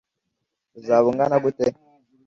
uzaba 0.79 1.05
ungana 1.11 1.35
gute 1.43 1.65